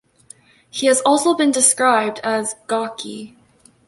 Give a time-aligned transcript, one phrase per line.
[0.67, 3.35] He has also been described as "gawky".